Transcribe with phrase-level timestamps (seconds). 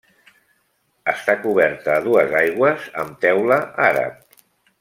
[1.13, 3.63] Està coberta a dues aigües amb teula
[3.93, 4.39] àrab.